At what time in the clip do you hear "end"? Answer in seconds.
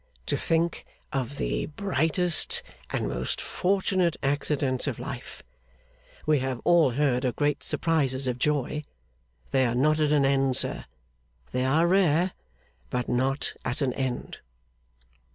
10.25-10.57, 13.93-14.39